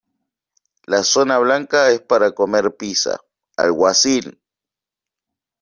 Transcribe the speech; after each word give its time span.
La 0.87 1.03
zona 1.03 1.37
blanca 1.37 1.91
es 1.91 2.01
para 2.01 2.31
comer 2.31 2.75
pizza¡ 2.75 3.19
Alguacil! 3.55 4.39